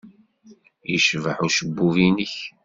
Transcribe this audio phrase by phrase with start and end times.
[0.91, 2.35] Yecbeḥ ucebbub-nnek.